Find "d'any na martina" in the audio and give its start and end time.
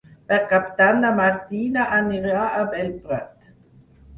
0.79-1.85